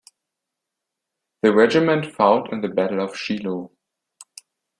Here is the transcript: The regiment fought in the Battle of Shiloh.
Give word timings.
The 1.43 1.53
regiment 1.53 2.07
fought 2.11 2.51
in 2.51 2.61
the 2.61 2.69
Battle 2.69 2.99
of 3.01 3.15
Shiloh. 3.15 3.69